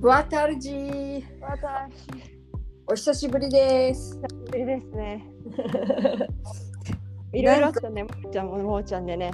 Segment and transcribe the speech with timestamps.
[0.00, 1.22] Boa tarde!
[1.42, 1.60] 私、
[2.86, 4.14] お久しぶりです。
[4.16, 5.26] 久しぶりですね。
[7.34, 9.30] いろいろあったね、もーちゃんももーちゃんでね。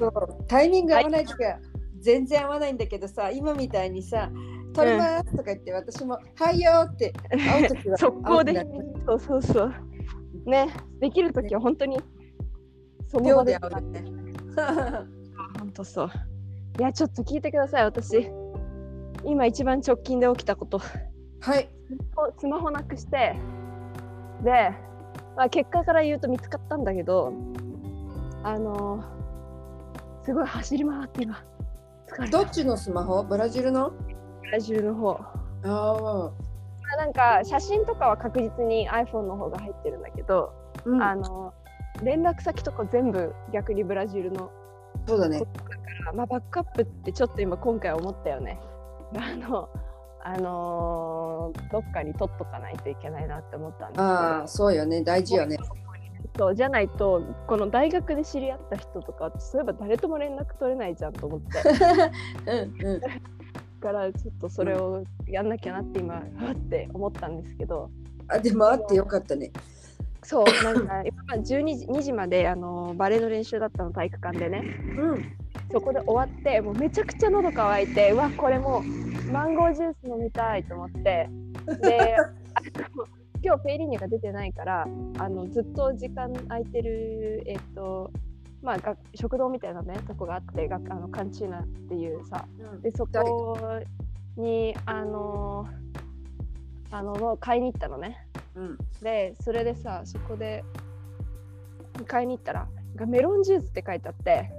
[0.48, 1.60] タイミング合わないとか、
[2.00, 4.28] 全然合わないんだけどさ、今みたいにさ、
[4.74, 8.66] 撮りますとか言って、私も、はいよーって会うときは 速攻で
[9.06, 9.72] そうそうそう。
[10.46, 10.66] ね、
[10.98, 12.00] できるときは本当に、
[13.06, 14.04] その秒場でで会うね。
[15.60, 16.10] 本当そう。
[16.80, 18.28] いや、ちょっと聞いてください、私。
[19.26, 20.78] 今一番直近で起きたこと。
[20.78, 21.68] はい。
[22.38, 23.36] スマホなくして、
[24.42, 24.72] で、
[25.36, 27.32] まあ、結果から言うと見つかったんだけど、
[28.42, 29.02] あの
[30.24, 31.44] すごい走り回って今。
[32.08, 33.22] 疲れたどっちのスマホ？
[33.24, 33.90] ブラジルの？
[34.42, 35.10] ブラジルの方。
[35.12, 35.22] あ
[35.64, 36.32] ま
[36.94, 41.52] あなんか写真とかは確実に iPhone の方が入ってるんだけど、あ、うん、あの
[42.02, 44.50] 連絡先とか全部逆にブラジルの
[45.06, 45.42] そうだね。
[46.14, 48.60] まあ、バックアップってちょっと今今回思ったよね。
[49.16, 49.68] あの
[50.22, 55.02] あのーどっかに取っとかないといけないなって思ったんですああ、そうよね。
[55.02, 55.56] 大事よね。
[56.36, 61.46] そうじゃないとこの大学で知り合った人とかそういえば誰とも連絡取れないじゃんと思って
[62.50, 63.00] うんうん。
[63.00, 63.08] だ
[63.80, 67.90] からちょっとそれをやんなきゃなって今ふわって思ったんですけど。
[68.28, 69.50] あ、でも会ってよかったね。
[70.22, 74.62] そう、なんか今12時 ,2 時まであのバレエの練習だったの体育館でね、
[74.98, 75.24] うん。
[75.76, 81.28] そこで終わって、もうめちゃくちゃ喉乾いて、うわ、これもうマンゴージュース飲みたいと思って、
[81.82, 82.16] で、
[83.42, 88.10] 今日ペイリーニャが出てないから、あのずっと時間空いてる、えっと、
[88.62, 92.46] まあ、が食堂みたいなね、とこがあって、があのカンチーナっていうさ、
[92.80, 93.58] で、そこ
[94.38, 95.68] に、あの、
[96.90, 98.26] あの買いに行ったのね。
[98.54, 98.78] うん。
[99.02, 100.64] でそれでさそこで
[102.06, 104.50] 買いに行ったらがメロンジュースって書いてあって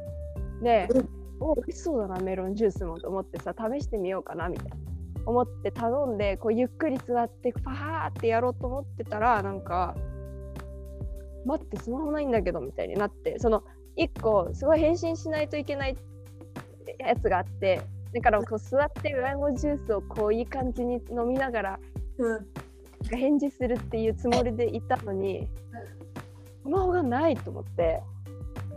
[0.61, 4.75] で、うんお美味しそうだなメロンジュースもと思ってさ試してみようかなみたいな。
[5.27, 9.93] 思って頼んでこうゆっくり座ってファーってやろうと思ってたらなんか
[11.45, 13.37] 待ってスマホないんだけどみたいになって。
[13.37, 13.63] その
[13.97, 15.97] 1個すごい返信しないといけない
[16.99, 17.81] やつがあって
[18.13, 21.79] だからこう座ってメロンジュースをこういい感じに飲みながら
[22.17, 22.47] うん。
[23.09, 25.47] 返事するっていうつもりでいたのに
[26.63, 28.01] スマホがないと思って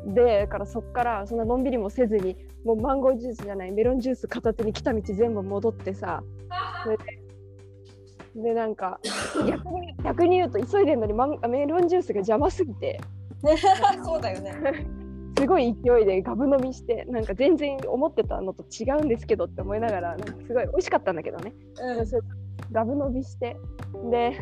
[0.06, 6.22] でだからそっからそんなのんびりもせずにもうマンゴージュースじゃないメロンジュース片手に来た道全部戻ってさ。
[6.84, 7.20] それで
[8.34, 9.00] でなんか
[9.46, 13.00] 逆に逆に言うと急いでるのにマンメロンジュースが邪魔すぎて。
[14.04, 14.52] そうだよね。
[15.38, 21.54] すごい勢いでガブ飲みしてなんか全然思ってたのと違うんですけどって思いながらなんかすごい美味しかったんだけどね。
[21.80, 22.06] うん。
[22.06, 22.22] それ
[22.72, 23.56] ガブ伸びして。
[24.10, 24.38] で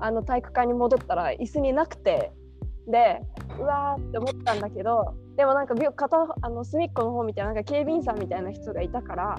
[0.00, 2.32] あの体育館に戻ったら椅子になくて。
[2.86, 3.22] で
[3.58, 9.38] うわーって思ったんだけどでもなんか病片あの隅っこの方みたいななんか警備員さんみたいな人がいたから、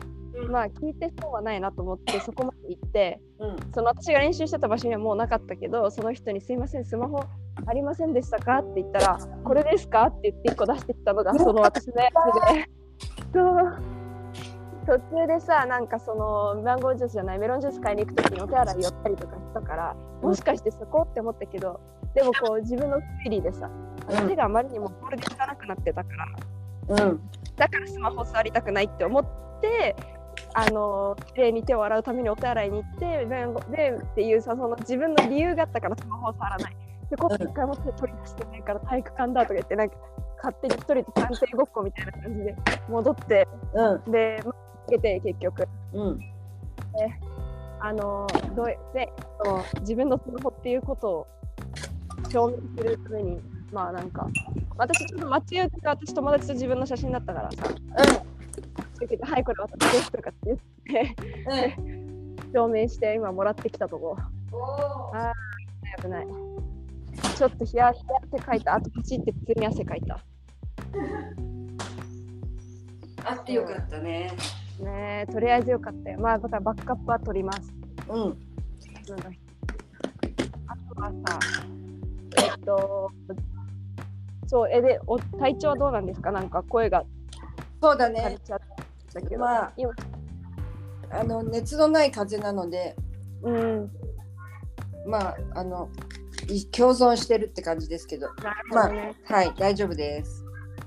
[0.50, 3.56] まあ聞いてそうはないなと思ってそこまで行ってうん。
[3.74, 7.24] その私が練習してた場所にはもうなかったけどその人に「すいませんスマホ
[7.66, 13.40] ありませんでしたか?」って言ったら「これですか?」って言って1個出してきたのがその私のやつで。
[14.90, 21.80] 途中でさなんかそのマンゴージュースじゃないメロンジュース買いに行く時にお手洗い寄ったりとかしたからもしかしてそこって思ったけど
[22.16, 23.89] でもこう自分の推理でさうん
[24.28, 26.10] 手があまりにもボールで汚くなってたか
[26.88, 27.22] らうん。
[27.56, 29.26] だからスマホ触りたくないって思っ
[29.62, 29.96] て
[30.54, 36.76] あの綺麗に手を洗うためにお手洗いに行ってででっていうさその自分の理由があったからスマホを触らない。
[37.10, 39.96] でこっ一回も手取り出してないから体育館だとか言ってなんか
[40.38, 42.56] 勝手に一人で探偵ごっこみたいな感じで
[42.88, 44.12] 戻ってうん。
[44.12, 44.44] で
[44.88, 46.20] つけて結局うん。
[47.82, 49.12] あのどうで
[49.44, 51.28] その自分のスマホっていうことを
[52.30, 54.28] 証明するためにまあなんか
[54.78, 57.64] 私ちょっと間違えて私友達と自分の写真だったからさ。
[57.66, 61.16] はいこれ私ですとかって言って
[61.48, 62.54] うん。
[62.54, 64.18] 証明して今もらってきたとこ。
[64.52, 65.32] おー。
[66.02, 66.28] 危ない
[67.38, 68.04] ちょっと冷や冷や
[68.34, 68.76] 汗かいた。
[68.76, 70.20] あとパチって普通に汗かいた。
[73.26, 74.32] あってよかったね。
[74.80, 76.20] ねえとりあえずよかったよ。
[76.20, 77.74] まあだからバックアップは取ります。
[78.10, 78.38] うん。
[79.10, 79.30] なんだ
[80.68, 81.40] あとはさ、
[82.38, 83.12] えっと、
[84.50, 86.32] そう、え、で、お体調はどうなんですか？
[86.32, 87.04] なんか声が
[87.80, 88.36] そうだね。
[88.44, 88.60] ちゃっ
[89.14, 89.92] たけど、まあ今、
[91.12, 92.96] あの熱のない風邪なので、
[93.44, 93.92] うん、
[95.06, 95.90] まああの
[96.48, 99.16] い共存してるって感じですけど、なるほどね。
[99.26, 100.44] はい大丈夫です。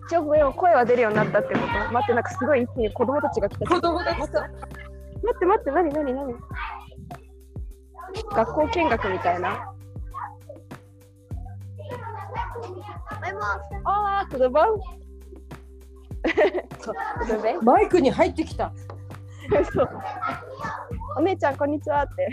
[0.09, 1.67] 一応、声は出るようになったってこと？
[1.93, 3.67] 待って、なんかすごい一気に子供たちが来た。
[3.67, 6.35] 子供たちと待って待って、何何何？
[8.35, 9.72] 学校見学みたいな。
[13.85, 14.79] ああ、tudo bom?
[17.27, 17.61] tudo bem?
[17.63, 18.73] マイクに入ってきた。
[19.73, 19.89] そう。
[21.19, 22.29] お姉ちゃんこんにちはって。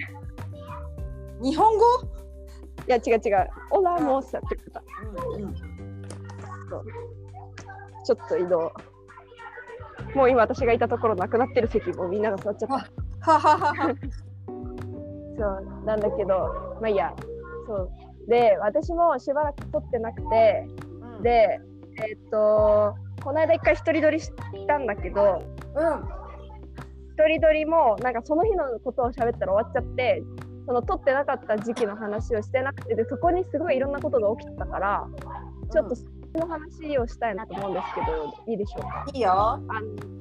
[1.42, 1.84] 日本語？
[2.88, 3.50] いや違う違う。
[3.72, 4.84] オラモーサって方
[5.34, 5.48] うんう。
[5.48, 8.72] んちょっと移動。
[10.16, 12.76] もう今私がいたところなくなってる席もみんなが座っちゃった。
[13.32, 13.96] はははは。
[14.46, 16.78] そうなんだけど。
[16.80, 17.14] まあいいや。
[17.68, 17.90] そう。
[18.28, 20.68] で私もしばらく撮ってなくて
[21.22, 21.60] で
[21.98, 24.32] えっとこの間一回一人撮りし
[24.68, 25.44] たんだけど
[25.76, 26.20] うん。
[27.20, 30.24] 一人撮りもなんかその日のことを喋ったら終わっちゃって
[30.66, 35.06] その撮ってなかった時期の話をしてなくてでそこにすごいいろんなことが起きてたから
[35.72, 36.06] ちょっとそ
[36.36, 39.06] の話をしたいなと思うんですけどいいでしょうか？
[39.14, 39.32] いいよ。
[39.34, 39.60] あ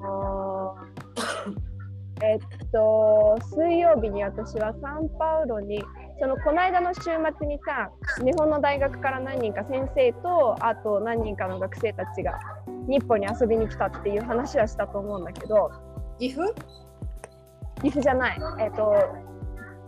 [0.01, 2.39] のーえっ
[2.73, 5.85] と水曜日に私はサンパウロに
[6.21, 7.91] そのこの間の週末にさ
[8.25, 12.39] 日本の大学から何人か先生とあと何人かの学生たちが
[12.89, 15.71] 日本に遊びに来たっていう話はしたと思うんだけど。
[16.19, 16.53] 岐阜？
[17.83, 18.39] 岐阜じゃない。
[18.59, 18.93] えっと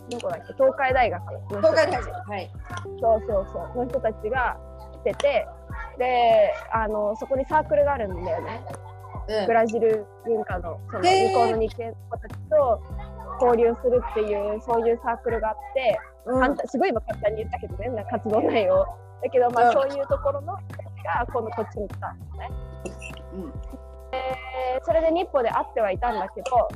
[0.09, 0.53] どこだっけ？
[0.53, 1.87] 東海大学の人東たち。
[1.87, 2.29] 海大学。
[2.29, 2.51] はい。
[3.01, 3.85] そうそうそう。
[3.85, 4.57] の人たちが
[5.03, 5.47] 来てて。
[5.97, 8.61] であのそこにサークルがあるんだよね。
[9.27, 9.45] うん。
[9.47, 12.81] ブラジル文化のその向こうの日系の子たちと
[13.41, 18.85] 交流するっていうそういうサークルがあって、うん簡単すごい今簡単に言ったけどねな活動内容。
[19.23, 19.67] だけどまうん。
[19.69, 22.49] あそういうところの人たちが今度こっちに来たんですね。
[23.33, 23.51] うん。
[24.11, 26.67] でそれで日本で会ってはいたんだけど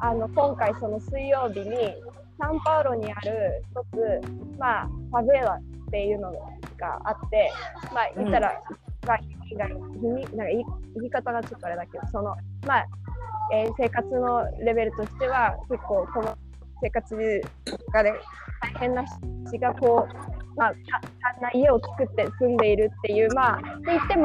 [0.00, 1.94] あの今回その水曜日に
[2.38, 5.60] サンパウロにある一つまあファベーラっ
[5.90, 6.32] ていうの
[6.78, 7.50] があって
[7.92, 8.60] まあ言ったら、
[9.06, 10.64] まあ意味が意味なんか言い
[10.96, 12.34] 言い方がちょっとあれだけどその
[12.66, 12.86] まあ、
[13.52, 16.36] えー生活のレベルとしては結構この
[16.82, 17.42] 生活
[17.92, 18.12] がね
[18.64, 19.14] 大変な人
[19.44, 21.00] たちがこうまあ、た
[21.32, 24.22] 単な家を作って住んでいるっていうまあって言っても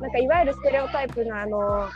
[0.00, 1.88] なんかいわゆるステレオタイプなあの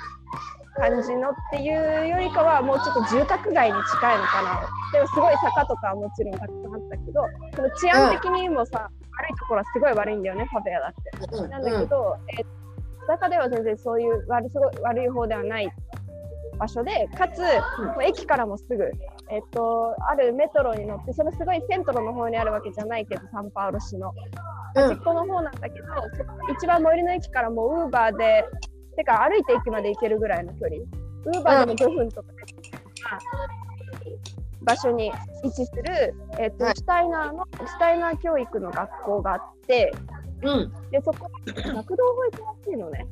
[0.77, 7.21] 感じのっていうよりかはもうちょっと住宅街に近いのかなでもすごい坂とかはもちろんたくさんあったけど
[7.55, 11.37] その治安的にもさ、悪いところはすごい悪いんだよねファベアだって。
[11.37, 12.65] うんなんだけど、えー
[13.07, 15.71] 中では全然そういう悪すごい悪い方ではない
[16.55, 18.91] 場所でかつ、もう駅からもすぐ、
[19.31, 24.13] えっとあるメトロに乗ってそれすごいセントロの方にあるわけじゃないけどサンパウロ市の。
[24.77, 24.89] うん。
[24.89, 28.45] 端っこの方なんだけど、そ一番最寄りの駅からもウーバーで
[28.97, 30.77] てか歩いて駅まで行けるぐらいの距離。
[30.77, 32.39] ウーバーでも5分とかで、
[33.03, 33.19] まあ
[34.63, 35.13] 場所に
[35.43, 36.77] 位置する、えっとはい。
[36.77, 39.93] シュタイナーのシュタイナー教育の学校があって
[40.43, 40.73] うん。
[40.91, 43.07] でそこ学童保育らしいのね。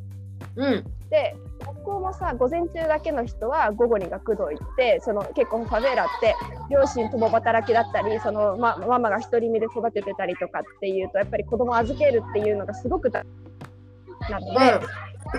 [0.56, 6.34] うんで学校もさ午前中だけの人は午後に学童行ってその結構ファベーラって
[6.70, 14.86] 両親共働きだったりその、ま、ママが独り身で育ててたりとかっていうとやっぱり子供預けるっていうのがすごく大事なので、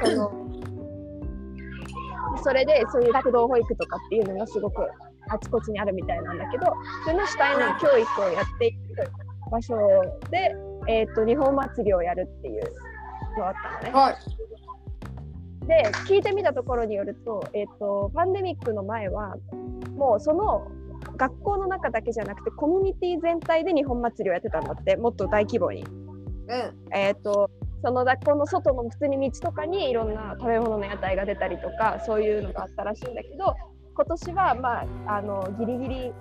[0.05, 0.31] その
[2.43, 4.83] それでそういう学童保育とかっていうのがすごく
[5.29, 6.67] あちこちにあるみたいなんだけど
[7.03, 8.77] それのシュタイナー教育をやっている
[9.49, 9.75] 場所
[10.29, 10.55] で、
[10.87, 12.63] えー、と日本祭りをやるっていう
[13.37, 13.99] のがあったのね。
[13.99, 14.42] はい
[15.65, 19.35] で聞いてみたところによると,、えー、とパンデミックの前は
[19.95, 20.67] もうその
[21.17, 25.83] 学校の中だけじゃなくてコミュニティ全体で日本祭りをやってたんだってもっと大規模に。
[25.83, 27.49] うんえー、と
[27.83, 33.55] その学校の外の普通に道とかにいろんな食べ物の屋台が出たりとかそういうのがあったらしいんだけど
[33.95, 36.13] 今年はまああのギリギリ日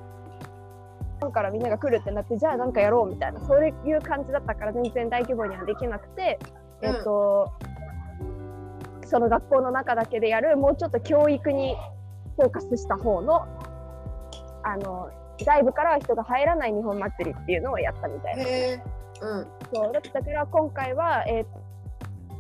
[1.20, 6.40] 本からみんなが来るってなってじゃあなんかやろうみたいなそういう感じだったから全然大規模にはできなくて、
[6.82, 7.52] えっ、と
[9.12, 11.76] その学校の中だけでやるもうちょっと教育に
[12.36, 13.46] フォーカスした方の
[14.64, 15.10] あの
[15.44, 18.36] 外部からは人が入らない日本祭りっていうのをやったみたい
[19.20, 19.28] な。
[19.28, 19.46] うん。
[19.74, 21.44] そうだから今回は、え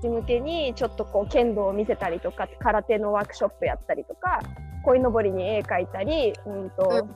[0.02, 4.40] ー、向けにちょっとこう剣道を見せたりとか空手のワークショップやったりとか
[4.84, 7.14] 鯉のぼりに絵描いたり、うんとうん。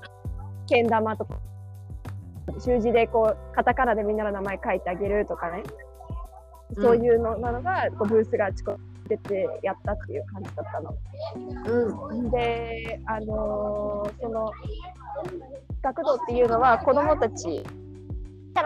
[0.67, 1.39] けん玉とか
[2.59, 5.63] 習字でこうカタカナでみんなの名前書いてあげるとかね、
[6.75, 6.83] うん。
[6.83, 10.95] そういうのなのがこうブースがあちこち出てやったっていう感じだったの。
[12.09, 14.51] うんで、あのーその
[15.83, 17.63] 学童っていうのは子どもたち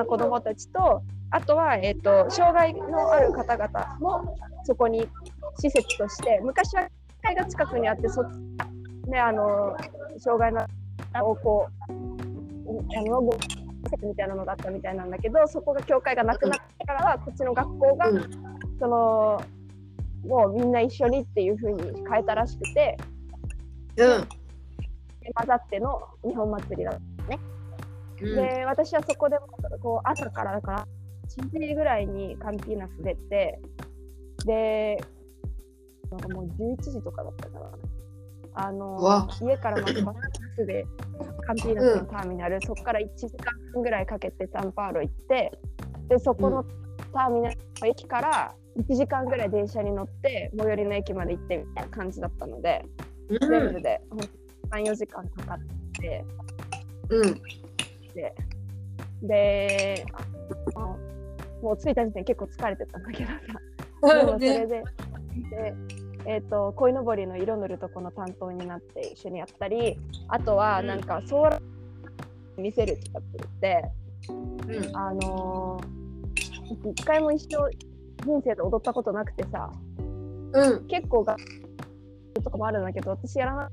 [0.07, 5.07] 子どもたちとあとは、えー、と障害のある方々もそこに
[5.59, 6.89] 施設として昔は
[7.23, 8.23] 会が近くにあってそ、
[9.07, 9.77] ね、あの
[10.19, 10.67] 障害の
[11.13, 13.39] 方をこうあのご施
[13.91, 19.43] 設みたいなのがあったみたいなんだけどそこが教会がなくなってからはこっちの学校が、うんその
[20.27, 22.97] もうみんな一緒にっていう風に変えたらしくて。
[23.97, 24.29] うん。
[25.35, 27.37] 混ざっての日本祭りだった、
[28.25, 28.35] うん。
[28.35, 29.37] で私はそこで
[29.81, 30.87] こう朝からだから
[31.29, 33.61] 7時ぐらいにカンピーナス出て
[34.45, 34.99] で
[36.11, 37.71] なんかもう11時とかだったから
[38.55, 39.29] あのわ。
[39.41, 40.13] 家からまずバ
[40.57, 40.85] スで
[41.47, 45.53] カンピーナスのターミナル、そこから1時間半ぐらいかけてサンパウロ行って
[46.09, 46.65] でそこの
[47.13, 52.85] ターミナルの駅から1時間ぐらい電車に乗って最寄りの駅まで行ってみたいな感じだったので、
[53.29, 54.01] 全部で
[54.71, 55.59] 34時間かかっ
[56.01, 56.25] て。
[57.11, 57.41] うん。
[58.15, 58.35] で
[59.23, 60.05] で
[61.61, 64.15] もう着いた時点で結構疲れてたんだけどさ。
[64.15, 64.85] でもそれで、で
[66.27, 69.99] えー、と鯉のぼりの色塗るとこの担当になって一緒にやったり
[70.29, 71.61] あとはなんかソーラー
[72.57, 74.97] 見せるとかって言って、うん。
[74.97, 76.01] あのー
[76.71, 77.69] 一回も一生
[78.25, 79.71] 人生で踊ったことなくてさ
[80.53, 80.87] うん。
[80.87, 81.37] 結構が
[82.43, 83.71] とかもあるんだけど私やらない。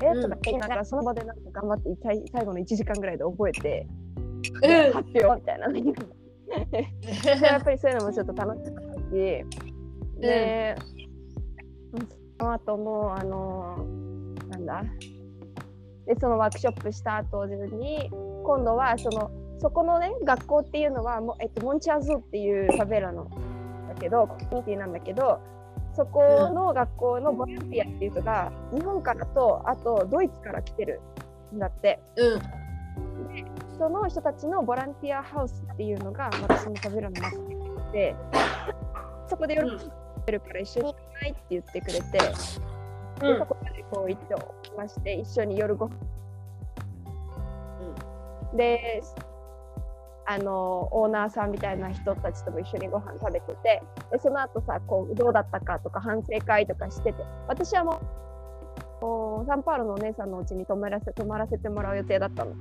[0.00, 5.68] えうんとか言いながらその場でなんか頑張って最最後の1時間ぐらいで覚えて、うん発表みたいな
[6.70, 6.86] で
[7.42, 9.10] やっぱりそういうのもちょっと楽しかったし
[10.20, 10.76] で、
[12.38, 14.84] その後もあのーなんだ
[16.06, 18.08] でそのワークショップした後に
[18.44, 23.28] 今度はそのそこのね学校っていうのはも、えっと、モンチャーゾっていうファベラの
[23.88, 25.40] だけどコミュニティなんだけど
[25.94, 31.00] そこの学校のボランティアっていう人が日本からとあとドイツから来てる
[31.54, 32.00] んだって。
[32.16, 32.42] うん。
[33.78, 38.16] その人たちのボランティアハウスっていうのが私のファベラの中にあって
[39.28, 39.78] そこで夜うん
[40.28, 42.28] てるから一緒に行かないって言ってくれて、で
[43.38, 45.96] そこまでこう行っておきまして一緒に夜ご飯。
[48.54, 49.02] で
[50.30, 53.82] あのオーナーさんみたいな人たちとも一緒にご飯食べてて
[54.12, 62.52] でその後さこうどうだったかとか反省会とかしてて私はもうサンパウロのお姉さんのうちに泊まらせ泊まらせてもらう予定だったの。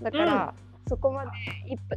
[0.00, 0.54] だから、
[0.88, 1.30] そこまで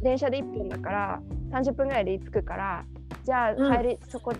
[0.02, 2.84] 電車で1分だから30分ぐらいで着くから
[3.24, 3.76] じゃあうん。
[3.76, 4.38] 帰り、そこで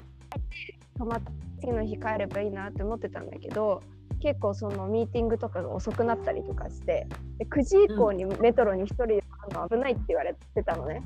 [0.98, 3.82] 泊まって次の日帰ればいいなって思ってたんだけど
[4.20, 7.06] 結構そのミーティングとかが遅くなったりとかして
[7.38, 11.02] で9時以降にメトロに1人で乗るの危ないって言われてたのね。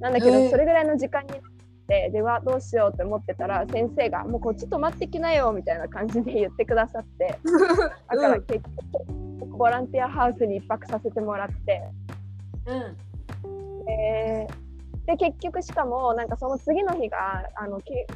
[0.00, 1.40] なんだけどそれぐらいの時間になっ
[1.86, 7.38] てではどうしようって思ってたら先生が「もうこっち泊まってきなよ」みたいな感じで言ってくださって
[8.08, 8.42] だからうん。
[8.44, 8.60] 結
[9.40, 11.82] 局ボランティアハウスに一泊させてもらって。
[12.66, 13.84] うん。
[13.84, 14.48] で
[15.06, 18.06] で結局しかもなんかその次の日があのきえ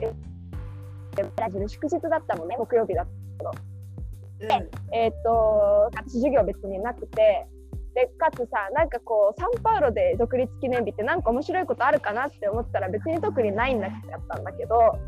[1.17, 3.07] ブラジル祝日だったのね木曜日だっ
[3.39, 4.57] た
[4.93, 7.47] えーっと私授業別になくて
[7.95, 13.91] でかつさなんかこうサンパウロで独立記念日ってなんか面白いことあるかなって思ったら別に特にないんだっ
[14.29, 14.99] たんだけど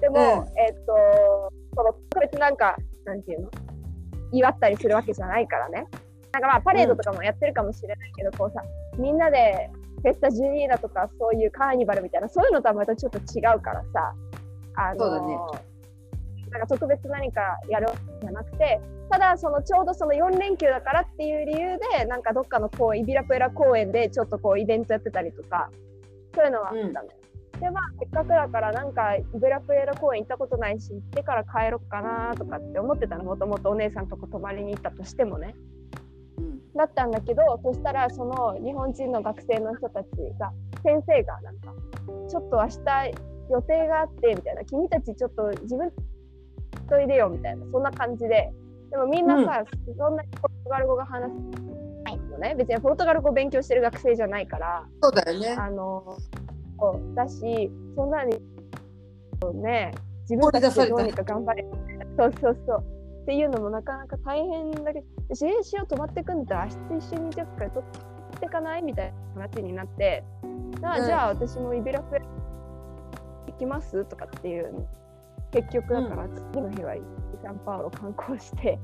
[0.00, 0.58] でも、うん。
[0.58, 0.94] えーっと
[1.76, 3.50] その特別なんかなんていうの
[4.32, 5.86] 祝ったりするわけじゃないからね。
[6.32, 8.62] なんかまあパレードとかもやってるかもしれないけど、こうさ
[8.98, 9.70] みんなで
[10.02, 14.14] フェスタジュニーナとかそういうカーニバルみたいなそういうのとはまたちょっと違うからさ
[14.76, 15.36] あのそうだね。
[16.50, 25.70] なんか特別何かやるわけじゃなくてただそのちょうどその4連休だからっていう理由でなんかどっかの公園イビラプエラ公園でちょっとこうイベントやってたりとか
[26.34, 27.10] そういうのはあったのよ。
[27.60, 35.54] でまあせっかくだからなんかイビラプエラ公園行ったことないし行ってから帰ろっかなとかって思ってたのもともとお姉さんとこ泊まりに行ったとしてもね。
[36.38, 36.72] うん。
[36.74, 40.08] だったんだけどそしたらその日本人の学生の人たち
[40.38, 41.72] が先生がなんか
[42.28, 45.92] ちょっと明日予定があってみたいな君たちちょっと自分
[46.88, 48.50] といでよみたいなそんな感じで
[48.94, 49.64] でもみんなさ、
[49.98, 51.62] そんなにポルトガル語が話せ
[52.04, 52.54] ないのね。
[52.56, 54.86] 別にポルトガル語を勉強してる学生じゃないから。
[55.02, 55.56] そうだよね。
[55.58, 56.16] あの
[57.16, 58.38] だしそんなに
[59.62, 59.92] ね
[60.30, 61.66] 自分たちでどうにか頑張れ
[62.16, 62.84] そうそうそう。
[63.22, 67.86] っていうのもなかなか大変だけど支援しよう泊まってくんだったら明日一緒にジャックから取
[68.36, 68.82] ってかない？
[68.82, 70.22] みたいな話になって
[70.82, 71.04] あ、うん。
[71.04, 74.04] じゃあ私もイベラフェ行きます？
[74.04, 74.86] とかっていう
[75.54, 76.94] 結局だから次の日は
[77.42, 78.78] サンパウロ観光して、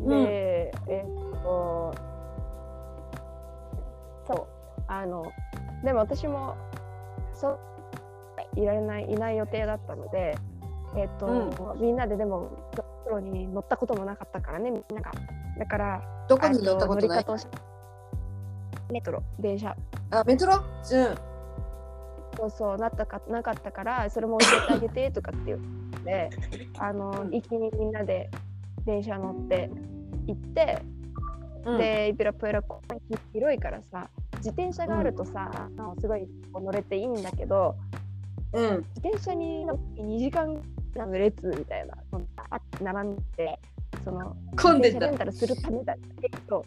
[0.00, 0.08] うん。
[0.08, 1.06] でえっ
[1.42, 1.94] と
[4.26, 5.24] そうあの
[5.84, 6.56] でも私も
[7.32, 7.58] そう
[8.56, 10.36] いられないいない予定だったので
[10.96, 12.70] えっと、みんなででも
[13.04, 15.10] ドロに乗ったこともなかったからねみんなが。
[15.58, 17.24] だからどこに乗ったことない？
[18.92, 19.76] メトロ電車。
[20.10, 20.54] あ、メトロ？
[20.54, 20.64] うん。
[22.36, 25.58] そうそうなったかなかったからそれも教えてあげてとかって言っ
[26.04, 26.30] て
[26.78, 28.30] あのうん一気にみんなで
[28.84, 29.70] 電車乗って
[30.26, 30.82] 行って、
[31.64, 33.00] うん、でイペラプエラ公園
[33.32, 37.76] 広いからさ自転車があるとさ、あのすごい乗れていいんだけど
[38.54, 38.86] うん。
[38.96, 40.60] 自転車に乗って2時間
[40.96, 41.94] の列みたいな
[42.50, 43.58] あって並んで
[44.04, 45.18] その混んでたレン。
[45.18, 46.64] タルするためだけど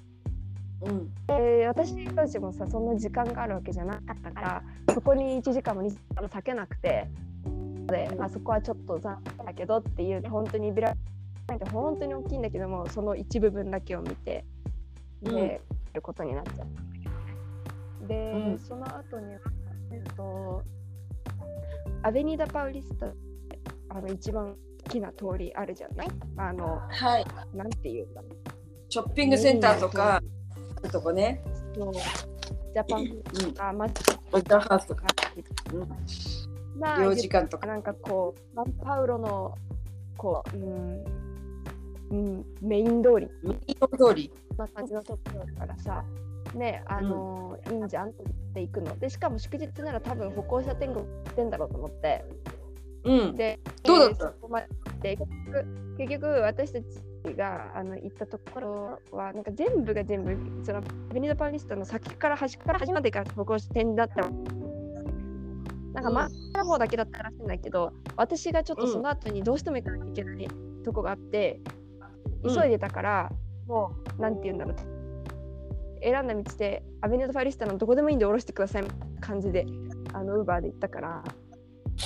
[0.81, 1.09] うん。
[1.27, 4.63] で私たちもさそんな時間があるわけじゃなかったから
[4.93, 7.07] そこに1時間も2時間も避けなくて
[7.87, 10.95] で、まあ、そこはちょっと残念だけどっていう本当にビラ
[11.47, 14.45] なんか本当に大きいんだけどもその一部分だけを見て
[15.23, 15.59] で、うんや
[15.93, 16.55] ることになっちゃっ
[18.01, 18.07] た。
[18.07, 19.39] で、うんその後には、
[19.91, 20.61] えっと、
[22.03, 23.07] アベニダ・パウリスタ
[23.89, 26.07] あの一番大きな通りあるじゃない？
[26.37, 27.25] あの、はい。
[27.55, 28.27] なんていうんだろ
[28.89, 30.21] ショッピングセンターとか、あ
[30.83, 31.41] るとこね。
[31.75, 31.79] う。
[31.79, 33.09] そうジャパンうん。
[33.59, 35.05] あマッオッターハウスとか。
[35.73, 35.87] うん
[36.79, 37.67] まあ領事館とか。
[37.67, 39.55] なんかこうサンパウロの
[40.17, 41.03] こう、うん
[42.09, 44.31] うん、メイン通り右の通り。
[44.57, 46.03] な感じのところだからさ、
[46.55, 48.97] ね、あのいいんじゃんって言っていくの。
[48.97, 52.25] で、しかも祝日なら多分歩行者天国してんだろうと思って。
[53.03, 53.35] うん。
[53.35, 54.25] で、どうだった？
[54.25, 54.61] えーそこま
[55.01, 55.65] で結局
[55.97, 60.81] 結局私たちがあの行ったところはなんか全部が全部その
[61.13, 64.43] ベニード・パウリスタの先から端から端までが歩行者天だったの。
[65.97, 70.47] なんか真ん中の方だけだったらしいんだけど、私がちょっとその後にどうしても行かなきゃいけない
[70.85, 71.59] とこがあって、
[72.43, 72.55] うん。
[72.55, 73.31] 急いでたから、
[73.65, 74.75] もうなんて言うんだろう。
[76.03, 79.65] 選んだ道でアベニュード・ファリスタのどこでもいいんで降ろしてくださいみたいな感じで
[80.13, 81.23] あのウーバーで行ったから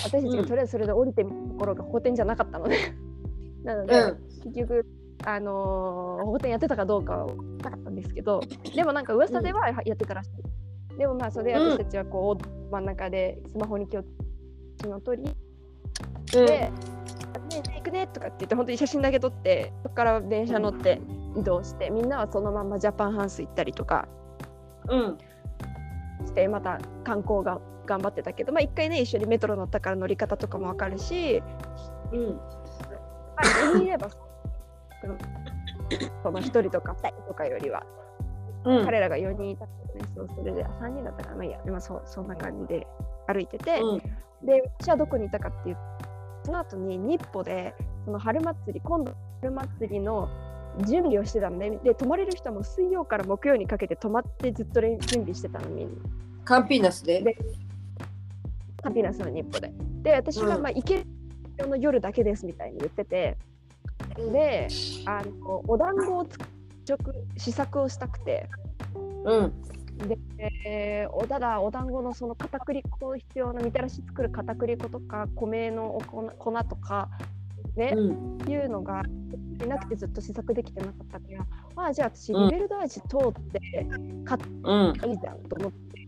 [0.05, 2.95] 私たちがとりあえずそれで降りてみたところが法典じゃなかったのね。
[3.65, 4.17] なので、うん。
[4.43, 4.85] 結局
[5.25, 8.41] あのー、法典やってたかどうかはなかったんですけど
[8.73, 10.29] でもなんか噂ではやってたらしい、
[10.97, 14.03] でもまあそれで私たちはこう、真ん中でスマホに気を
[14.83, 15.35] の取り
[16.37, 16.45] うん。
[16.45, 16.71] で、ね
[17.67, 21.01] え行くねとかって言って本当に写真だけ撮ってそこから電車乗って
[21.37, 24.07] 移動してみんなはそのままジャパンハウス行ったりとか
[24.89, 25.17] うん。
[26.25, 31.41] してまた観光が頑張ってたけどまあ一回ね一緒にメトロ乗ったから乗り方とかも分かるし、
[32.11, 32.35] うん。
[32.35, 32.41] ま
[33.37, 34.09] あ、4人いれば
[36.23, 37.83] その1人とか2人とかよりは、
[38.65, 38.85] うん。
[38.85, 42.87] 彼らが4人いたからねそうそれで3人だったからまあいいやでもそうそんな感じで
[43.27, 43.99] 歩いてて、うん。
[44.45, 45.77] で私はどこにいたかっていう
[46.45, 47.75] その後に日歩で
[48.05, 50.29] その春祭り今度春祭りの
[50.87, 55.93] 準備をしてたんでで泊まれる人はもう水曜から木曜にかけて泊まってずっと練準備してたのみんな
[56.43, 57.21] カンピーナスで？
[57.21, 57.37] で
[58.83, 59.71] ハピナスの日歩で
[60.01, 61.05] で私はうんまあ行け
[61.57, 63.37] るの夜だけですみたいに言ってて
[64.17, 64.67] で
[65.05, 66.35] あのお団子をつ
[66.85, 68.49] 食試作をしたくて
[69.25, 69.61] うん。
[70.07, 70.17] で、
[70.55, 77.09] えーおただお団子のその片栗粉必要なみたらし作る片栗粉とか米のお粉粉とか
[77.75, 78.49] ね、うん。
[78.49, 79.03] いうのが
[79.63, 83.87] いなくてずっと試作できてなかったからまあじゃあ私うんリベルダージ通って
[84.25, 84.93] 買っうん。
[84.93, 86.07] たらいいじゃんと思って、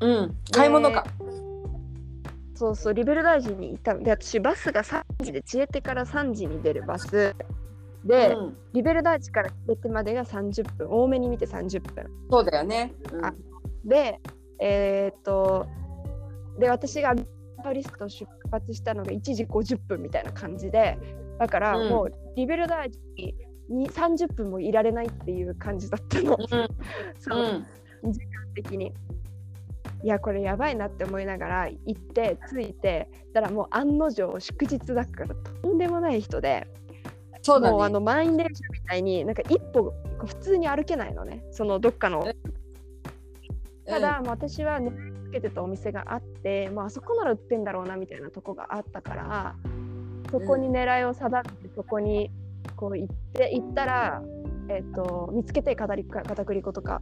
[0.00, 0.36] うん。
[0.52, 1.06] 買い物か。
[2.54, 7.36] そうそうリベルダージに行ったので私バスが3時で知恵手から3時に出るバス
[8.06, 8.56] で、うん。
[8.72, 12.92] リベルダージから知恵手までが30分多めに見て30分そうだよね。
[13.22, 13.32] あ
[13.84, 14.20] で
[14.60, 15.66] えーっと
[16.58, 17.14] で私が
[17.62, 20.98] パリスト出発したのが1時50分みたいな感じで
[21.38, 22.98] だからうんもうリベルダージ
[23.68, 26.46] に30分もいられないっていう感じだったの、うん。
[27.18, 27.66] そうう、ん。
[28.54, 28.92] 的に。
[30.02, 36.66] いやこれやばいなって思いながら行って着いてたらもう案の定祝日だからとんでもない人で、
[37.46, 37.74] そうだね。
[37.74, 39.94] もうあの満員電車みたいになんか一歩
[40.26, 41.44] 普通に歩けないのね。
[41.52, 42.26] そのどっかの。
[43.86, 49.54] ただ、もう私は狙いつけてたお店があって、まああそこなら売ってんだろうなみたいなとこがあったから
[50.32, 52.32] そこに狙いを定めてそこに
[52.74, 54.22] こう行って行ったら、
[54.68, 55.94] えっと見つけて片
[56.44, 57.00] 栗粉とか。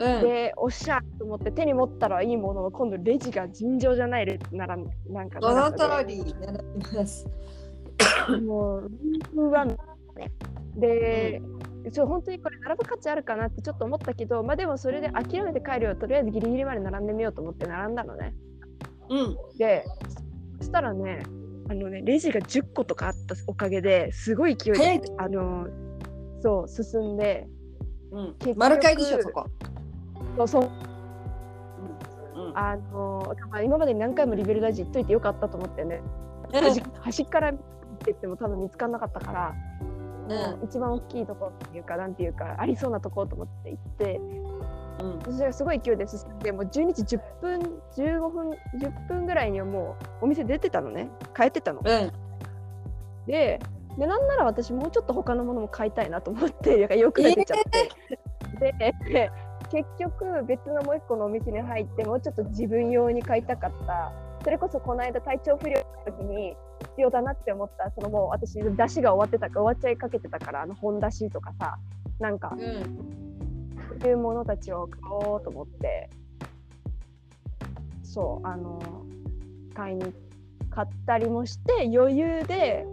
[0.00, 0.22] うん。
[0.22, 4.76] でおっしゃと思って手に持ったらいいものを今度レジが尋常じゃないレジなら
[5.08, 6.34] なんかその長通り。
[8.44, 8.90] もう
[10.18, 10.32] ね。
[10.76, 11.42] で、
[11.92, 18.34] ちょ本当にこれ並ぶ価値あるかなってちょっと思ったけどまあでもそれで諦めて帰るよとりあえずギリギリまで並んでみようと思って並んだのね。
[19.08, 19.36] うん。
[19.58, 19.84] で
[20.58, 21.22] そしたらね
[21.68, 25.66] あのねレジが10個とかあったおかげですごい勢いであの
[26.42, 27.48] そう進んで
[28.12, 28.36] うん。
[28.56, 29.46] 丸買いでしょ、そこ。
[30.36, 30.70] そうそう。
[32.34, 32.58] うん。
[32.58, 36.02] あのまあ今までに何回もリベルダージ行っといてよかったと思ってね。
[36.52, 36.60] うん。
[36.60, 37.52] 端端から
[38.02, 39.54] 見てっても多分見つからなかったから、
[40.28, 44.20] うん一番大きいところっていうかなんていうかありそうなところと思って行って
[45.00, 45.34] うん。
[45.34, 47.60] それがすごい勢いで進んでもう12時10分
[47.96, 51.80] 15分10分ぐらいにはもうお店出てたのね帰ってたの。
[51.80, 52.12] うん。
[53.26, 53.60] で
[53.98, 57.58] でなんなら私もうちょっと他のものも買いたいなと思って よく出ちゃっ
[58.58, 58.72] て、
[59.12, 59.30] で
[59.70, 64.12] 結局別のもう一個のお店に入ってもうちょっと自分用に買いたかった
[64.44, 67.90] それこそこの間体調不良の時に必要だなって思った。
[67.90, 71.78] そのもう私出汁が終わってたから終わっちゃいかけてたからあの本出しとかさ
[72.18, 73.22] なんかうん。
[74.00, 76.10] そういうものたちを買おうと思って。
[78.02, 78.78] そうあの
[79.74, 80.12] 買いに
[80.70, 82.84] 買ったりもして余裕で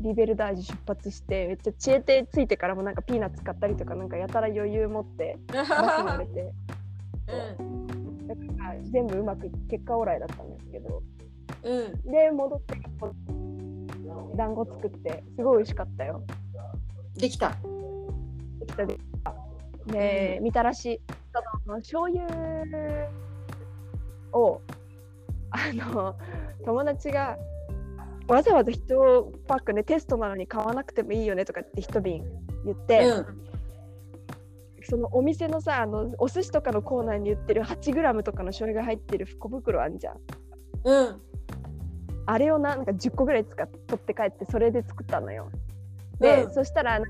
[0.00, 5.68] リベルダージュ出発してめっちゃ知恵手ついてからもなんかピーナッツ買ったりとかなんかやたら余裕持ってバス
[6.02, 6.52] 乗れて。
[7.60, 8.26] うん。
[8.26, 11.02] だから全部うまくいって結果オーライだったんですけど
[11.62, 12.10] うん。
[12.10, 12.74] で戻って
[14.36, 16.22] 団子作ってすごい美味しかったよ。
[17.16, 17.56] できた。
[18.60, 19.34] できたできた
[19.86, 21.00] で、みたらし。
[21.64, 22.26] 醤油
[24.32, 24.60] を
[25.50, 26.16] あの
[26.64, 27.36] 友達が
[28.26, 32.24] わざわざ1パックねテストなのに買わなくてもいいよねとかって一瓶
[32.64, 33.26] 言って、うん。
[34.82, 40.16] そのお店のさあのお寿司とかのコーナーに売ってる 8g とかの醤油が入ってる小袋あんじゃん。
[40.84, 41.29] うん
[42.30, 45.50] あれをななんか10個ぐらい使っ取って帰ってそれで作ったのよ。
[46.20, 46.54] で、うん。
[46.54, 47.00] そしたら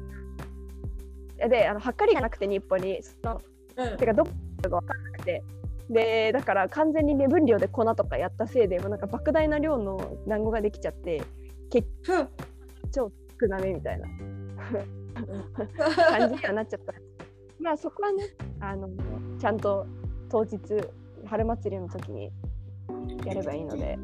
[1.46, 3.40] であのはかりがなくて日本にその
[3.76, 3.96] うん。
[3.98, 4.30] てかどこ
[4.62, 5.42] かが分かんなくて。
[5.90, 11.20] でだから完全に目分量で粉とかやったせいでもうなんか莫大な量の団子ができちゃって
[12.02, 12.28] ふん
[12.92, 13.10] 少
[13.48, 14.06] なめみたいな。
[16.10, 16.94] 感じにはなっちゃった。
[17.58, 18.24] まあそこはね
[18.60, 18.88] あの
[19.40, 19.84] ちゃんと
[20.30, 20.58] 当日
[21.26, 22.30] 春祭りの時に
[23.26, 23.98] やればいいので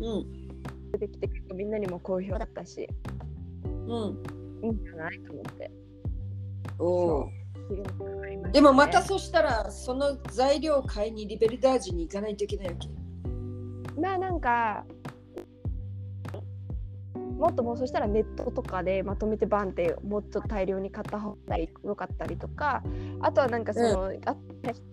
[0.00, 0.48] うん。
[0.92, 2.88] 出てきてみんなにも好評だったし
[3.62, 4.22] うん
[4.62, 5.70] いいんじゃないと思って
[6.78, 7.24] お
[8.44, 8.50] ね。
[8.52, 12.88] でもまたそしたらその材料を買いにリベルダージュに行かないといけないわけ？
[14.00, 14.84] まあなんか
[17.38, 22.82] もっともうそしたらネットとかでまとめてバンってもっと大量に買った方がよかったりとか
[23.20, 24.36] あとはなんかその、あっ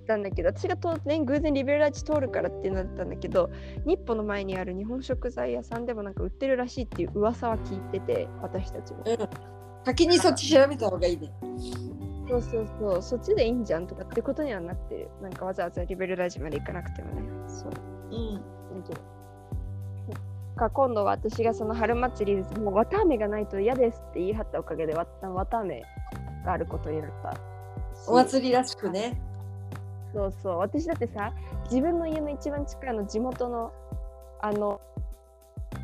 [0.08, 3.49] たんだけど私が当然偶然リベルダージ通るからっていうのだったんだけど
[3.86, 9.03] 日本の前にある日本食材屋さんでもなんか売ってるらしいっていう噂は聞いてて私たちも、
[9.86, 11.32] 先にそっち調べた方がいいね。
[12.29, 13.01] そうそうそう。
[13.01, 15.10] そっちでいいんじゃんとかってことにはなってる。
[15.21, 17.21] なんかわざわざリベルダージまで行かなくてもね。
[17.47, 17.71] そう。
[18.12, 18.53] うん
[20.55, 25.83] か今度は私がその春祭りですもう綿あめがないと嫌ですって言い張ったおかげでわ綿あめ
[26.45, 27.31] があることになった。
[27.33, 27.37] し
[28.07, 29.19] お祭りらしくね。
[30.13, 30.57] そうそう。
[30.59, 31.33] 私だってさ
[31.65, 33.71] 自分の家の一番近いの地元の
[34.41, 34.79] あの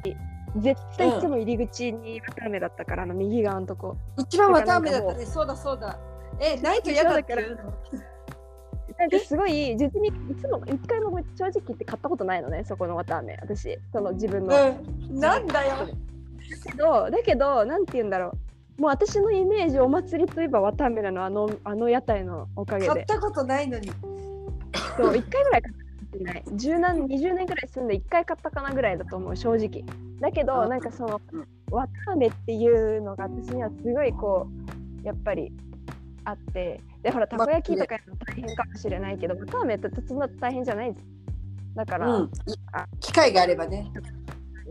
[0.06, 0.14] い
[0.58, 3.98] 絶対いつも入り口に綿あめだったから、あの右側のとこ。
[4.18, 5.26] 一番綿あめだったね。
[5.26, 5.98] そうだそうだ。
[6.40, 7.74] えないと嫌だっていうの？
[9.00, 13.80] なんかすごい実にいつも一回も正直言って買ったことないのねそこの綿あめ私。
[13.94, 14.54] その自分の、
[15.10, 15.20] うん。
[15.20, 15.88] なんだよ。
[16.66, 18.38] けどだけどなんて言うんだろ
[18.78, 18.82] う。
[18.82, 22.88] もう私のイメージお祭りといえば綿あめなのあのあの屋台のおかげで。
[22.94, 23.88] 買ったことないのに。
[24.98, 26.44] そう1回ぐらい買ったかもしれない。
[26.46, 29.86] 10何20年ぐらい住んで1回買ったかなぐらいだと思う正直。
[30.20, 30.68] だけどあ。
[30.68, 34.48] なんかそのうん綿あめっていうのが私にはすごいこ
[35.04, 35.54] うやっぱり
[36.26, 40.94] あってでほらたこ焼きとかやるの大変かもしれないけど綿あめってそんな大変じゃない。
[40.94, 41.06] です
[41.76, 42.32] だから、うん。
[43.00, 43.92] 機会があればね。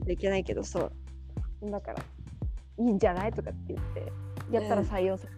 [0.06, 1.70] いけないけどそう。
[1.70, 2.02] だから
[2.78, 4.12] いいんじゃないとかって言って
[4.50, 5.37] やったら採用され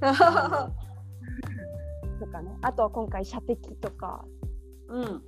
[0.00, 0.70] た、
[2.20, 2.56] とかね。
[2.62, 4.24] あとは今回射的とか。
[4.88, 5.22] うん。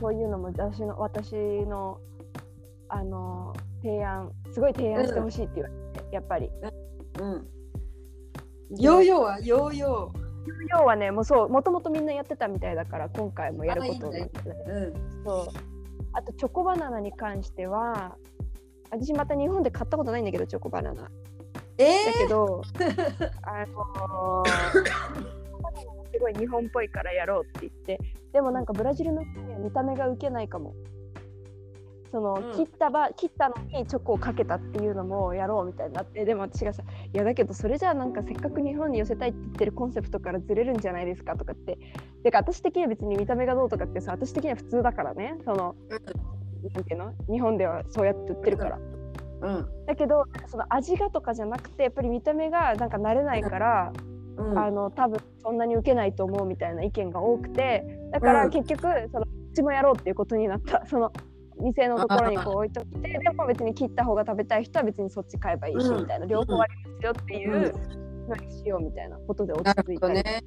[0.00, 1.98] そういうのも私の私の
[2.88, 6.50] あの提案すごい提案してほしいって言われて、やっぱり。
[7.20, 7.55] うん
[8.70, 10.12] ヨーヨーはヨーヨ
[10.78, 15.24] 要はねもうそうもともとみんなやってたみたいだから今回もやることになって、ーうん。
[15.24, 15.48] そう。
[16.12, 18.16] あとチョコバナナに関しては
[18.90, 21.10] 私また日本で買ったことないんだけどチョコバナナ。
[21.78, 22.62] えだけど、
[23.42, 25.06] あのー
[26.12, 28.00] すごい日本っぽいからやろうって言って、
[28.32, 30.74] でもなんかブラジルの人には見た目が受けないかも。
[32.16, 32.52] その、うん。
[32.56, 41.78] 切ったば切ったのにチョコをかけたっていうのもやろうみたいになってでも私がさ「いやだけどそれじゃあなんかせっかく日本に寄せたいって言ってるコンセプトからずれるんじゃないですか」とかって。
[42.22, 45.36] てか私的には別に見た目がどうとかってさ私的には普通だからね。
[45.44, 45.76] その、
[46.74, 47.12] なんていうの？
[47.30, 48.78] 日本ではそうやって売ってるから。
[49.42, 49.68] うん。
[49.86, 53.92] だけどその味がとかじゃなくてやっぱり見た目がなんか慣れないから、
[54.38, 54.58] うん。
[54.58, 58.50] あの多分そんなに受けないと思うみたいな意見が多くてだからうん。
[58.50, 60.84] 結局そのうちもやろうっていうことになった。
[60.86, 61.12] その
[61.60, 66.00] 店のところにこう置いといてでも別に切った方が食べたい人は別にそっち買えばいいしうん。
[66.00, 67.72] みたいな両方ありますよっていう
[68.28, 70.46] のにしようみたいなことで落ち着いたりなる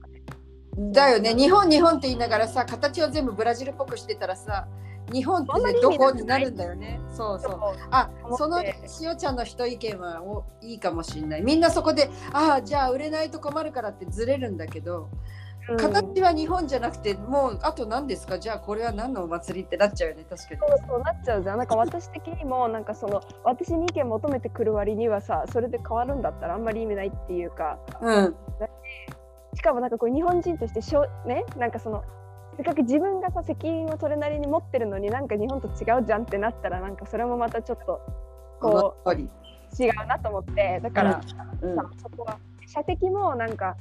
[0.91, 1.33] だよね。
[1.35, 4.67] 日本日本って言いながらさ形を全部ブラジルっぽくしてたらさ
[5.11, 7.01] 日本って、ね、どこになるんだよね。
[7.11, 7.59] そうそう。
[7.91, 14.05] あそのしおちゃんの一意見はおいいかもしれないみんなそこでああじゃあ売れないと困るからって。
[14.05, 15.38] ずれるんだけど、うん
[15.77, 18.39] 形は日本じゃなくてもうあと何ですか？
[18.39, 20.59] じゃあこれは何のお祭りってなっちゃうよね確かに。
[20.59, 21.57] そうそうなっちゃうじゃん。
[21.57, 27.79] なんか私的にもなんかその私に意見求めてくる割にはさそれで変わるんだったらあんまり意味ないっていうか。
[28.01, 28.35] うん。
[29.55, 32.03] しかもなんかこう日本人としてしょねなんかその
[32.55, 37.99] せっかく自分がさ責任をそれなりに持ってるのになんか日本と違うじゃんってなったらなんかそれもまたちょっと
[38.61, 40.79] こう違うなと思って。
[40.81, 41.21] だから、
[41.61, 41.75] うん。
[41.75, 43.75] さそこは射的もなんか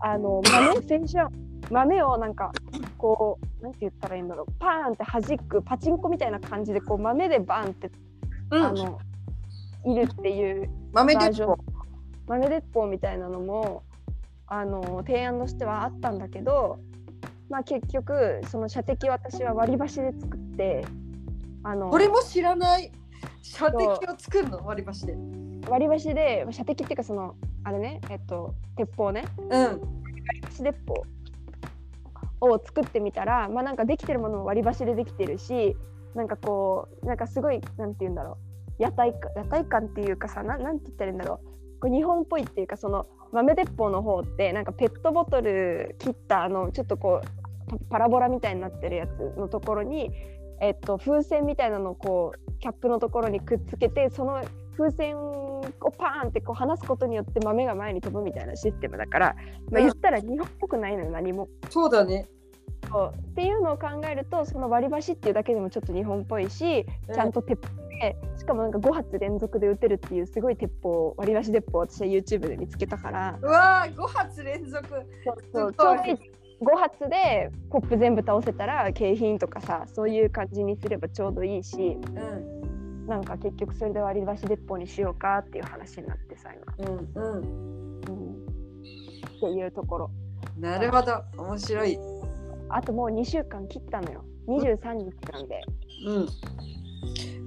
[0.00, 1.30] あの豆選手は
[1.70, 2.52] 豆をなんか
[2.98, 4.52] こうなんて言ったらいいんだろう。
[4.58, 7.90] パーンって弾くパチンコみたいな感じでこう豆でバーンって、
[8.50, 8.62] うん。
[8.64, 8.98] あの
[9.86, 11.58] いるっていう豆鉄砲。
[12.26, 13.82] 豆鉄砲みたいなのも
[14.46, 16.78] あの提案としてはあったんだけど、
[17.50, 20.86] まあ、結局その射的私は割り箸で作って
[21.62, 22.92] あのこれも知らない。
[23.42, 24.64] 射的を作るの？
[24.64, 25.16] 割り箸で。
[25.68, 29.24] 割り箸で射的っていうかそのあれねえっと鉄砲ね。
[29.38, 29.50] うん。
[29.50, 29.80] 割
[30.32, 30.94] り箸鉄砲。
[32.40, 35.76] を作ってみたらまあなんかできてるものも割り箸でできてるし
[36.14, 38.38] なんかこうなんかすごいなんて言うんだろ
[38.78, 38.82] う。
[38.82, 41.80] 屋台か屋台感っていうかさななんて言ったらいいんだろう。
[41.80, 50.10] こう日本っぽいっていうかその豆鉄砲の方ってなんかペットボトル切ったあのちょっとこうパパラボラみたいになってるやつのところに、
[50.60, 54.42] えっと、風船みたいなのをこうキャップのところにくっつけてその
[54.76, 55.16] 風船
[55.80, 59.36] をパーンってこう離すことによって豆が前に飛ぶみたいなシステムだから、
[59.70, 59.86] まあ、うん。
[59.86, 61.48] 言ったら日本っぽくないのよ何も。
[61.70, 62.28] そうだね。
[62.88, 63.12] そう。
[63.14, 73.38] っていうのを考えるとその割り箸っていうだけでもちょっと日本っぽいしちゃんと鉄砲でしかもなんか5発連続で撃てるっていうすごい鉄砲割り箸鉄砲を私は YouTube で見つけたから。
[73.40, 74.88] うわー5発連続。
[75.24, 75.72] そうそう。
[75.72, 75.74] すごい。
[75.74, 76.30] ちょうどいい。
[76.60, 81.76] 5発でコップ全部倒せたら景品とかさそういう感じにすればちょうどいいし。
[81.76, 82.64] うん
[83.06, 88.00] なんか結局それで割り箸鉄砲にしようかっていう話になってさ今、うんうん。
[88.00, 90.10] うん、っていうところ。
[90.58, 91.22] なるほど。
[91.36, 91.98] 面白い。
[92.70, 94.24] あともう2週間切ったのよ。
[94.48, 95.62] 23日なんで。
[96.06, 96.28] うん。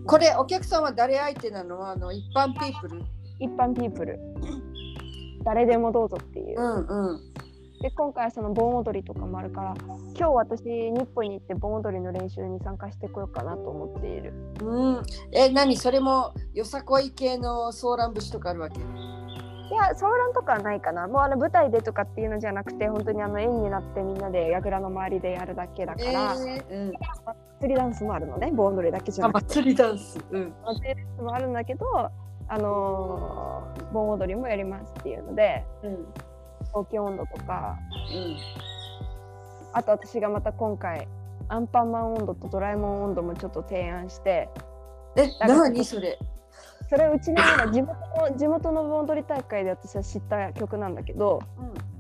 [0.06, 1.89] これお客さんは誰相手なの？
[1.89, 3.02] あの一般ピープル。
[3.39, 4.20] 一般ピープル。
[5.43, 7.22] 誰でもどうぞっていう、うんうん
[7.82, 9.76] で今回その盆踊りとかもあるから
[10.18, 14.34] 今日私日本に行って盆踊りの練習に参加してこようかなと思っている。
[14.62, 15.04] うん。
[15.32, 18.80] え何それもよさこい系のソーラン節とかあるわけ？
[18.80, 18.82] い
[19.72, 21.08] やソーランとかはないかな。
[21.08, 26.94] もうあの舞台でとかっていうのじゃなくて本当にあの円になってみんなで櫓の周りでやるだけだから、えーうん。
[27.60, 29.56] 釣りダンスもあるのね盆踊りだけじゃあなくて。
[29.56, 30.18] 祭りダンス。
[30.32, 30.54] うん。
[30.66, 31.86] 祭りダンスもあるんだけど
[32.50, 36.06] あのー盆踊りもやりますっていうのでうん
[36.84, 37.78] 東京温度とか。
[38.13, 38.38] うん。
[39.74, 41.08] あと私がまた今回
[41.50, 44.50] アンパンマン温度とドラえもん温度もちょっと提案して。
[45.16, 46.18] え何それ？
[46.90, 47.94] それうちの今地元
[48.32, 51.42] の地元の盆踊り大会で私は知った曲なんだけど、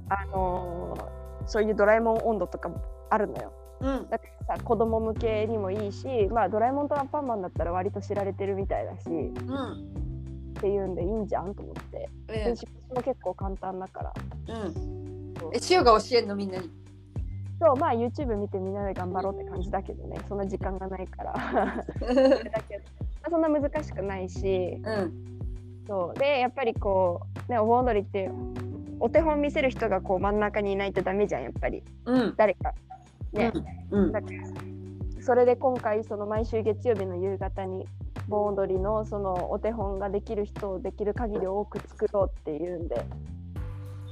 [0.09, 3.51] あのーそういうドラえもん温度とかもあるのよ。
[3.81, 4.09] うんうん。
[4.09, 9.09] だからさ子供向けにもいいし、まあ、ドラえもんとアンパンマンだったら割と知られてるみたいだし。
[9.09, 10.06] うん
[10.57, 12.09] っていうんでいいんじゃんと思って。
[12.29, 14.13] え練習も結構簡単だから。
[14.55, 15.33] うん。
[15.53, 16.69] え塩が教えんのみんなに？
[17.59, 20.17] そうまあ YouTube 見てみんなで頑張ろうって感じだけどね。
[20.27, 21.33] そんな時間がないから。
[21.33, 21.41] だ
[22.67, 22.83] けど
[23.21, 24.77] まあそんな難しくないし。
[24.83, 25.13] うん。
[25.87, 26.19] そう。
[26.19, 28.29] でやっぱりこうねお盆踊りって
[28.99, 31.83] お手本見せる人がこう真ん中にいないとダメじゃんやっぱり。
[32.05, 32.33] うん。
[32.35, 32.73] 誰か。
[33.33, 33.51] ね、
[33.91, 34.11] うん。
[34.11, 37.85] だからそれで今回その毎週月曜日の夕方に
[38.27, 43.05] 盆踊りのそのお手本ができる人をできる限り多く作ろうっていうんで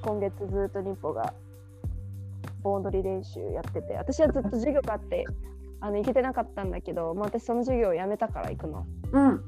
[0.03, 1.33] 今月ずっと日歩が
[2.63, 5.25] 盆踊り練習やってて私はずっと授業があって
[5.81, 8.87] あの行けてなかったんだけど、もう私その授業をやめたから行くの。
[9.11, 9.43] うん。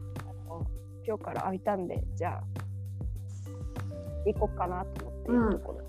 [1.08, 2.44] 今日から空いたんでじゃあ
[4.26, 5.80] 行こうかなと思っているところ、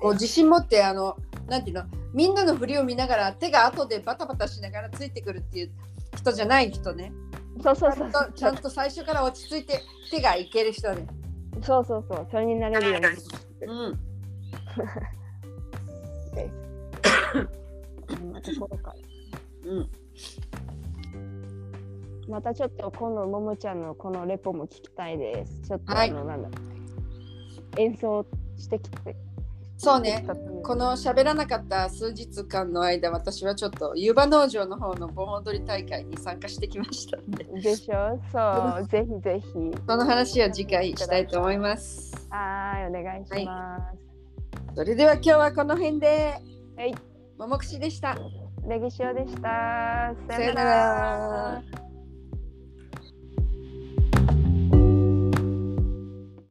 [0.00, 5.70] こう自信持ってあのなんていうのみんなの振りを見ながら手が後でバタバタしながらついてくるっていう
[6.16, 7.12] 人じゃない人ね
[7.64, 8.08] そうそうちゃそう。
[8.08, 11.06] んそうとちゃんと最初から落ち着いて手がいける人ね
[11.62, 12.28] そうそうそう。
[12.30, 13.06] それになれるように。
[13.06, 14.00] うん。
[14.74, 14.82] そ
[18.28, 18.32] ん。
[18.32, 18.96] なところから
[19.72, 19.90] うん。
[22.28, 25.62] またちょっと今度ももちゃんのこのレポも聞きたいです。
[25.62, 26.48] ちょっとはいあの、なんだ
[27.78, 29.16] 演奏してきて。
[29.76, 30.24] そうね。
[30.62, 37.44] この喋らなかった数日間の間私はちょっと湯葉農場の方の盆踊り大会に参加してきましたんで。
[37.44, 38.18] でしょ？
[38.32, 39.52] そう、ぜひぜひ。
[39.86, 42.14] その話は次回したいと思います。
[42.30, 43.98] はーい、お願いします。
[44.76, 46.34] それでは今日はこの辺で。
[46.76, 46.94] はい、
[47.38, 48.16] ももくしでした。
[48.66, 50.14] レギシオでした。
[50.28, 51.62] さよなら